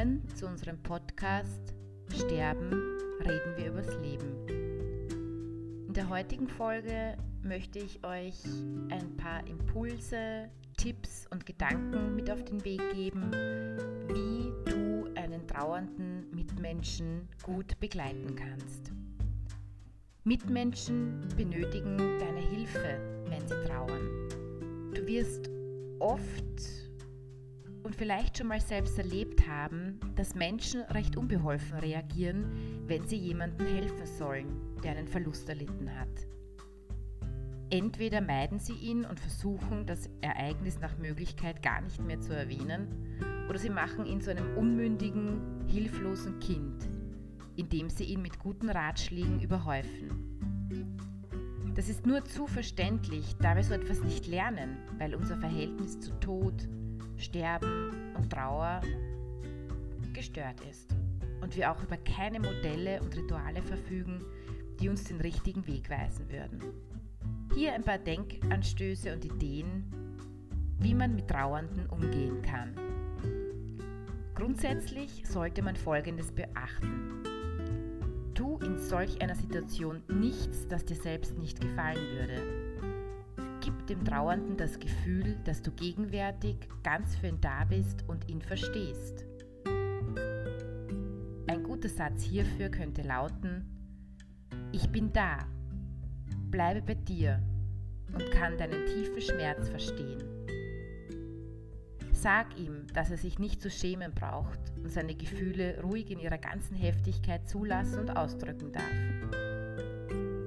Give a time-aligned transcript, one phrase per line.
[0.00, 1.74] willkommen zu unserem Podcast
[2.14, 2.72] Sterben,
[3.20, 4.48] reden wir übers Leben.
[5.88, 8.42] In der heutigen Folge möchte ich euch
[8.88, 13.30] ein paar Impulse, Tipps und Gedanken mit auf den Weg geben,
[14.08, 18.92] wie du einen trauernden Mitmenschen gut begleiten kannst.
[20.24, 24.08] Mitmenschen benötigen deine Hilfe, wenn sie trauern.
[24.94, 25.50] Du wirst
[25.98, 26.89] oft
[27.90, 32.44] und vielleicht schon mal selbst erlebt haben, dass Menschen recht unbeholfen reagieren,
[32.86, 34.46] wenn sie jemandem helfen sollen,
[34.84, 36.28] der einen Verlust erlitten hat.
[37.68, 42.86] Entweder meiden sie ihn und versuchen, das Ereignis nach Möglichkeit gar nicht mehr zu erwähnen,
[43.48, 46.88] oder sie machen ihn zu einem unmündigen, hilflosen Kind,
[47.56, 50.38] indem sie ihn mit guten Ratschlägen überhäufen.
[51.74, 56.12] Das ist nur zu verständlich, da wir so etwas nicht lernen, weil unser Verhältnis zu
[56.20, 56.68] Tod,
[57.20, 58.80] Sterben und Trauer
[60.12, 60.94] gestört ist
[61.40, 64.24] und wir auch über keine Modelle und Rituale verfügen,
[64.80, 66.60] die uns den richtigen Weg weisen würden.
[67.54, 69.84] Hier ein paar Denkanstöße und Ideen,
[70.78, 72.74] wie man mit Trauernden umgehen kann.
[74.34, 77.22] Grundsätzlich sollte man Folgendes beachten.
[78.34, 82.59] Tu in solch einer Situation nichts, das dir selbst nicht gefallen würde
[83.62, 88.40] Gib dem Trauernden das Gefühl, dass du gegenwärtig ganz für ihn da bist und ihn
[88.40, 89.26] verstehst.
[91.46, 93.66] Ein guter Satz hierfür könnte lauten,
[94.72, 95.46] ich bin da,
[96.50, 97.42] bleibe bei dir
[98.12, 100.22] und kann deinen tiefen Schmerz verstehen.
[102.12, 106.38] Sag ihm, dass er sich nicht zu schämen braucht und seine Gefühle ruhig in ihrer
[106.38, 109.49] ganzen Heftigkeit zulassen und ausdrücken darf.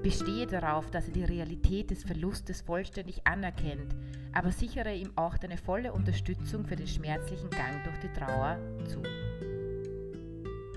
[0.04, 3.96] Bestehe darauf, dass er die Realität des Verlustes vollständig anerkennt,
[4.34, 9.02] aber sichere ihm auch deine volle Unterstützung für den schmerzlichen Gang durch die Trauer zu.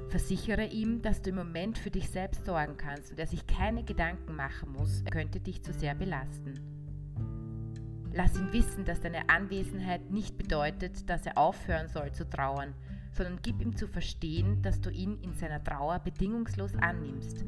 [0.08, 3.82] Versichere ihm, dass du im Moment für dich selbst sorgen kannst und er sich keine
[3.82, 6.60] Gedanken machen muss, er könnte dich zu sehr belasten.
[8.12, 12.74] Lass ihn wissen, dass deine Anwesenheit nicht bedeutet, dass er aufhören soll zu trauern,
[13.10, 17.44] sondern gib ihm zu verstehen, dass du ihn in seiner Trauer bedingungslos annimmst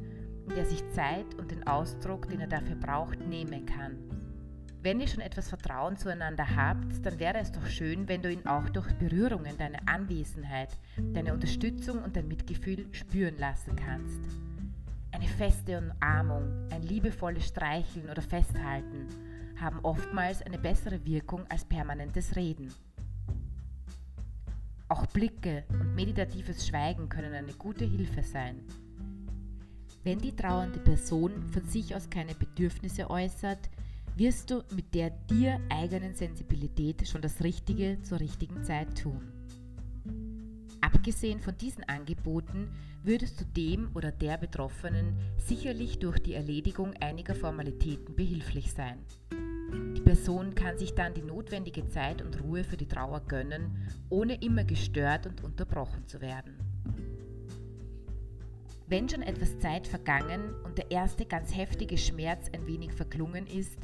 [0.48, 3.98] der sich Zeit und den Ausdruck, den er dafür braucht, nehmen kann.
[4.80, 8.46] Wenn ihr schon etwas Vertrauen zueinander habt, dann wäre es doch schön, wenn du ihn
[8.46, 14.20] auch durch Berührungen, deine Anwesenheit, deine Unterstützung und dein Mitgefühl spüren lassen kannst.
[15.10, 19.08] Eine feste Umarmung, ein liebevolles Streicheln oder Festhalten
[19.60, 22.72] haben oftmals eine bessere Wirkung als permanentes Reden.
[24.88, 28.60] Auch Blicke und meditatives Schweigen können eine gute Hilfe sein.
[30.08, 33.58] Wenn die trauernde Person von sich aus keine Bedürfnisse äußert,
[34.16, 39.20] wirst du mit der dir eigenen Sensibilität schon das Richtige zur richtigen Zeit tun.
[40.80, 42.70] Abgesehen von diesen Angeboten
[43.02, 48.96] würdest du dem oder der Betroffenen sicherlich durch die Erledigung einiger Formalitäten behilflich sein.
[49.94, 53.76] Die Person kann sich dann die notwendige Zeit und Ruhe für die Trauer gönnen,
[54.08, 56.67] ohne immer gestört und unterbrochen zu werden.
[58.90, 63.76] Wenn schon etwas Zeit vergangen und der erste ganz heftige Schmerz ein wenig verklungen ist,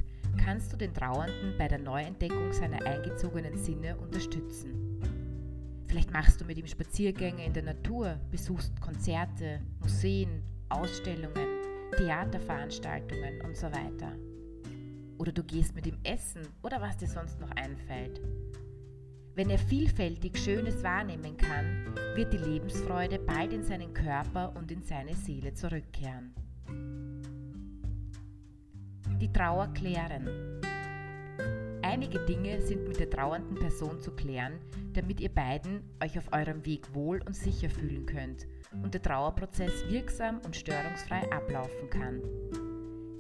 [0.43, 4.99] kannst du den Trauernden bei der Neuentdeckung seiner eingezogenen Sinne unterstützen.
[5.89, 11.49] Vielleicht machst du mit ihm Spaziergänge in der Natur, besuchst Konzerte, Museen, Ausstellungen,
[11.99, 14.11] Theaterveranstaltungen und so weiter.
[15.19, 18.23] Oder du gehst mit ihm essen oder was dir sonst noch einfällt.
[19.37, 24.81] Wenn er vielfältig Schönes wahrnehmen kann, wird die Lebensfreude bald in seinen Körper und in
[24.83, 26.33] seine Seele zurückkehren.
[29.21, 30.61] Die Trauer klären.
[31.83, 34.61] Einige Dinge sind mit der trauernden Person zu klären,
[34.93, 38.47] damit ihr beiden euch auf eurem Weg wohl und sicher fühlen könnt
[38.85, 42.23] und der Trauerprozess wirksam und störungsfrei ablaufen kann.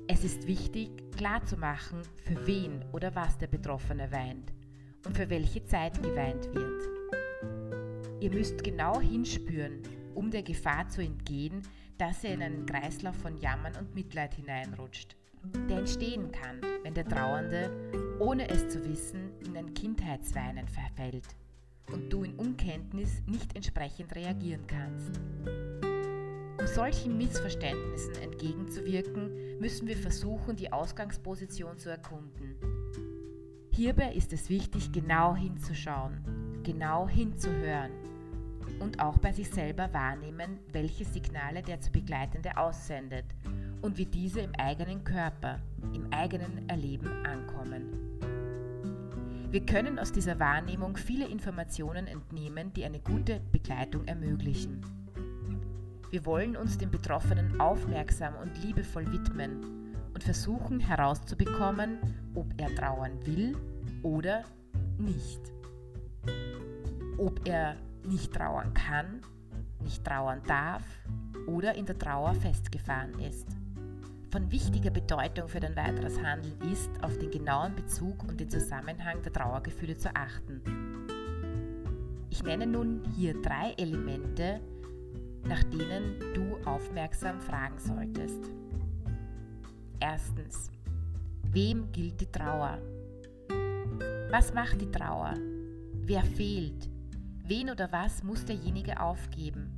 [0.06, 4.52] Es ist wichtig, klarzumachen, für wen oder was der Betroffene weint
[5.04, 6.82] und für welche Zeit geweint wird.
[8.20, 9.82] Ihr müsst genau hinspüren,
[10.14, 11.62] um der Gefahr zu entgehen,
[11.98, 15.16] dass ihr in einen Kreislauf von Jammern und Mitleid hineinrutscht,
[15.68, 17.70] der entstehen kann, wenn der Trauernde,
[18.18, 21.28] ohne es zu wissen, in ein Kindheitsweinen verfällt
[21.92, 25.20] und du in Unkenntnis nicht entsprechend reagieren kannst.
[26.58, 32.73] Um solchen Missverständnissen entgegenzuwirken, müssen wir versuchen, die Ausgangsposition zu erkunden
[33.74, 36.22] Hierbei ist es wichtig, genau hinzuschauen,
[36.62, 37.90] genau hinzuhören
[38.78, 43.24] und auch bei sich selber wahrnehmen, welche Signale der zu Begleitende aussendet
[43.82, 45.58] und wie diese im eigenen Körper,
[45.92, 48.20] im eigenen Erleben ankommen.
[49.50, 54.82] Wir können aus dieser Wahrnehmung viele Informationen entnehmen, die eine gute Begleitung ermöglichen.
[56.12, 59.83] Wir wollen uns dem Betroffenen aufmerksam und liebevoll widmen
[60.14, 61.98] und versuchen herauszubekommen,
[62.34, 63.56] ob er trauern will
[64.02, 64.44] oder
[64.96, 65.40] nicht.
[67.18, 69.20] Ob er nicht trauern kann,
[69.82, 70.82] nicht trauern darf
[71.46, 73.46] oder in der Trauer festgefahren ist.
[74.30, 79.22] Von wichtiger Bedeutung für dein weiteres Handeln ist, auf den genauen Bezug und den Zusammenhang
[79.22, 80.60] der Trauergefühle zu achten.
[82.30, 84.60] Ich nenne nun hier drei Elemente,
[85.46, 88.50] nach denen du aufmerksam fragen solltest.
[90.06, 90.70] Erstens,
[91.44, 92.76] wem gilt die Trauer?
[94.30, 95.32] Was macht die Trauer?
[95.94, 96.90] Wer fehlt?
[97.46, 99.72] Wen oder was muss derjenige aufgeben?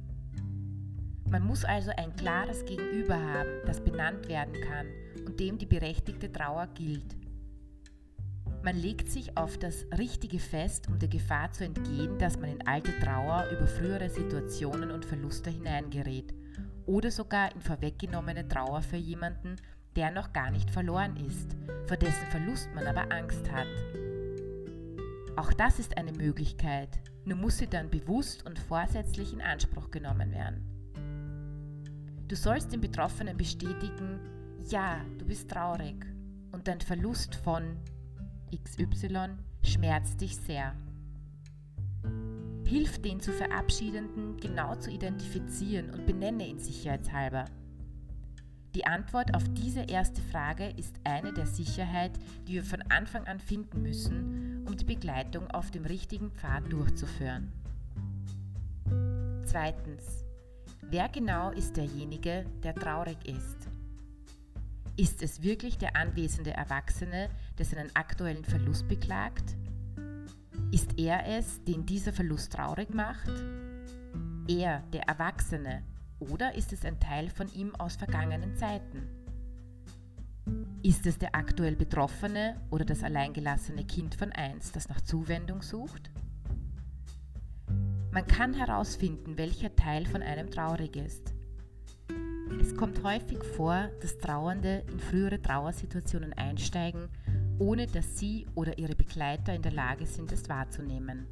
[1.30, 4.88] Man muss also ein klares Gegenüber haben, das benannt werden kann
[5.24, 7.16] und dem die berechtigte Trauer gilt.
[8.64, 12.66] Man legt sich auf das Richtige fest, um der Gefahr zu entgehen, dass man in
[12.66, 16.34] alte Trauer über frühere Situationen und Verluste hineingerät
[16.84, 19.54] oder sogar in vorweggenommene Trauer für jemanden,
[19.96, 21.56] der noch gar nicht verloren ist,
[21.86, 23.66] vor dessen Verlust man aber Angst hat.
[25.36, 30.32] Auch das ist eine Möglichkeit, nur muss sie dann bewusst und vorsätzlich in Anspruch genommen
[30.32, 30.76] werden.
[32.28, 34.20] Du sollst den Betroffenen bestätigen,
[34.68, 36.04] ja, du bist traurig
[36.52, 37.76] und dein Verlust von
[38.52, 40.74] XY schmerzt dich sehr.
[42.66, 47.44] Hilf den zu Verabschiedenden genau zu identifizieren und benenne ihn sicherheitshalber.
[48.76, 52.12] Die Antwort auf diese erste Frage ist eine der Sicherheit,
[52.46, 57.50] die wir von Anfang an finden müssen, um die Begleitung auf dem richtigen Pfad durchzuführen.
[59.46, 60.26] Zweitens.
[60.82, 63.56] Wer genau ist derjenige, der traurig ist?
[64.98, 69.56] Ist es wirklich der anwesende Erwachsene, der seinen aktuellen Verlust beklagt?
[70.70, 73.30] Ist er es, den dieser Verlust traurig macht?
[74.48, 75.82] Er, der Erwachsene,
[76.18, 79.08] oder ist es ein Teil von ihm aus vergangenen Zeiten?
[80.82, 86.10] Ist es der aktuell Betroffene oder das alleingelassene Kind von einst, das nach Zuwendung sucht?
[88.12, 91.34] Man kann herausfinden, welcher Teil von einem traurig ist.
[92.60, 97.08] Es kommt häufig vor, dass Trauernde in frühere Trauersituationen einsteigen,
[97.58, 101.26] ohne dass sie oder ihre Begleiter in der Lage sind, es wahrzunehmen.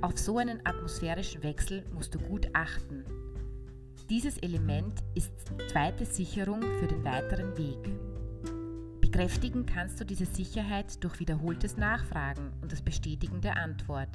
[0.00, 3.04] Auf so einen atmosphärischen Wechsel musst du gut achten.
[4.08, 5.32] Dieses Element ist
[5.68, 7.90] zweite Sicherung für den weiteren Weg.
[9.00, 14.10] Bekräftigen kannst du diese Sicherheit durch wiederholtes Nachfragen und das Bestätigen der Antwort.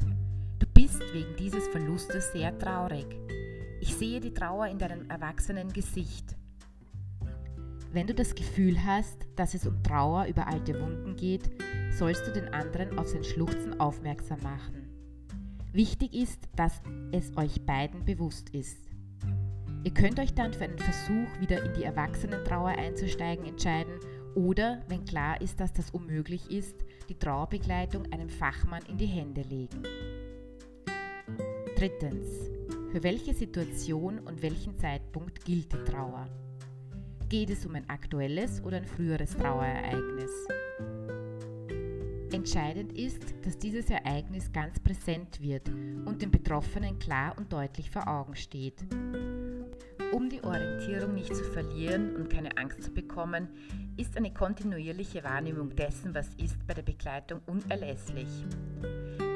[0.60, 3.06] Du bist wegen dieses Verlustes sehr traurig.
[3.82, 6.38] Ich sehe die Trauer in deinem erwachsenen Gesicht.
[7.92, 11.52] Wenn du das Gefühl hast, dass es um Trauer über alte Wunden geht,
[11.92, 14.88] sollst du den anderen auf sein Schluchzen aufmerksam machen.
[15.74, 18.91] Wichtig ist, dass es euch beiden bewusst ist.
[19.83, 24.00] Ihr könnt euch dann für einen Versuch, wieder in die Erwachsenentrauer einzusteigen, entscheiden
[24.36, 26.75] oder, wenn klar ist, dass das unmöglich ist,
[27.10, 29.83] die Trauerbegleitung einem Fachmann in die Hände legen.
[31.75, 32.51] Drittens.
[32.92, 36.27] Für welche Situation und welchen Zeitpunkt gilt die Trauer?
[37.30, 40.31] Geht es um ein aktuelles oder ein früheres Trauerereignis?
[42.34, 48.08] Entscheidend ist, dass dieses Ereignis ganz präsent wird und dem Betroffenen klar und deutlich vor
[48.08, 48.86] Augen steht.
[50.12, 53.48] Um die Orientierung nicht zu verlieren und keine Angst zu bekommen,
[53.96, 58.27] ist eine kontinuierliche Wahrnehmung dessen, was ist, bei der Begleitung unerlässlich.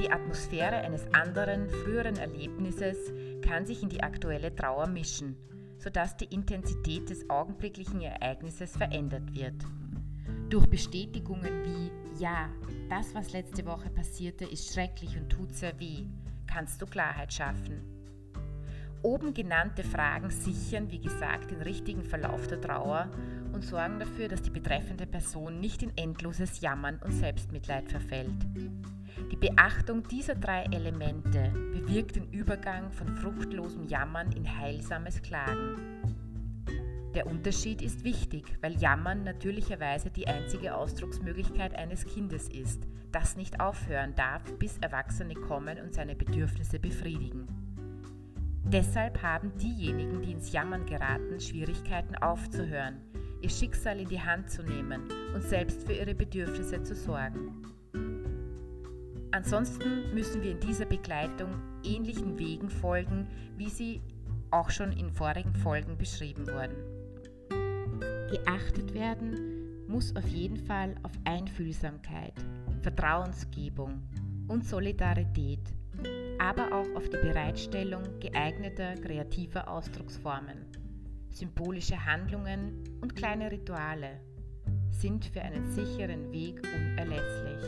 [0.02, 2.98] Die Atmosphäre eines anderen, früheren Erlebnisses
[3.42, 5.38] kann sich in die aktuelle Trauer mischen,
[5.78, 9.66] sodass die Intensität des augenblicklichen Ereignisses verändert wird.
[10.50, 12.50] Durch Bestätigungen wie Ja,
[12.90, 16.06] das, was letzte Woche passierte, ist schrecklich und tut sehr weh,
[16.48, 17.95] kannst du Klarheit schaffen.
[19.06, 23.08] Oben genannte Fragen sichern, wie gesagt, den richtigen Verlauf der Trauer
[23.54, 28.34] und sorgen dafür, dass die betreffende Person nicht in endloses Jammern und Selbstmitleid verfällt.
[29.32, 35.76] Die Beachtung dieser drei Elemente bewirkt den Übergang von fruchtlosem Jammern in heilsames Klagen.
[37.14, 42.82] Der Unterschied ist wichtig, weil Jammern natürlicherweise die einzige Ausdrucksmöglichkeit eines Kindes ist,
[43.12, 47.65] das nicht aufhören darf, bis Erwachsene kommen und seine Bedürfnisse befriedigen.
[48.68, 53.00] Deshalb haben diejenigen, die ins Jammern geraten, Schwierigkeiten aufzuhören,
[53.42, 55.04] ihr Schicksal in die Hand zu nehmen
[55.36, 57.62] und selbst für ihre Bedürfnisse zu sorgen.
[59.32, 61.52] Ansonsten müssen wir in dieser Begleitung
[61.84, 64.02] ähnlichen Wegen folgen, wie sie
[64.50, 66.76] auch schon in vorigen Folgen beschrieben wurden.
[68.32, 72.34] Geachtet werden muss auf jeden Fall auf Einfühlsamkeit,
[72.82, 74.02] Vertrauensgebung
[74.48, 75.62] und Solidarität,
[76.40, 80.66] aber auch auf die Bereitstellung geeigneter kreativer Ausdrucksformen.
[81.32, 84.20] Symbolische Handlungen und kleine Rituale
[84.92, 87.64] sind für einen sicheren Weg unerlässlich.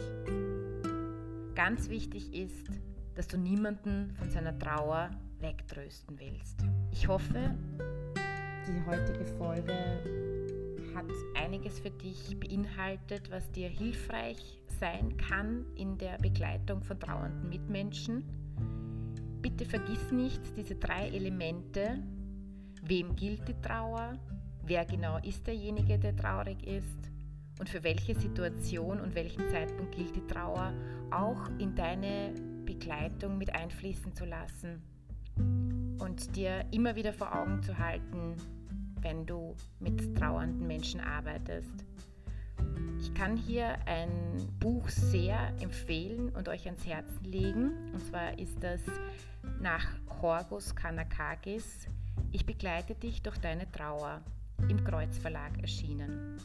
[1.55, 2.67] Ganz wichtig ist,
[3.15, 5.09] dass du niemanden von seiner Trauer
[5.39, 6.63] wegtrösten willst.
[6.91, 7.55] Ich hoffe,
[8.67, 9.73] die heutige Folge
[10.95, 11.05] hat
[11.35, 18.23] einiges für dich beinhaltet, was dir hilfreich sein kann in der Begleitung von trauernden Mitmenschen.
[19.57, 21.97] Bitte vergiss nicht diese drei Elemente.
[22.83, 24.19] Wem gilt die Trauer?
[24.63, 27.11] Wer genau ist derjenige, der traurig ist?
[27.59, 30.75] Und für welche Situation und welchen Zeitpunkt gilt die Trauer
[31.09, 32.35] auch in deine
[32.65, 34.83] Begleitung mit einfließen zu lassen
[35.97, 38.35] und dir immer wieder vor Augen zu halten,
[39.01, 41.83] wenn du mit trauernden Menschen arbeitest.
[42.99, 47.71] Ich kann hier ein Buch sehr empfehlen und euch ans Herzen legen.
[47.93, 48.81] Und zwar ist das
[49.61, 49.85] nach
[50.21, 51.87] Horgus Kanakakis
[52.31, 54.21] Ich begleite dich durch deine Trauer
[54.69, 56.37] im Kreuzverlag erschienen.